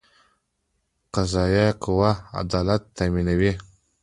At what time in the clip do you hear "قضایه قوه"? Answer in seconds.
1.13-2.11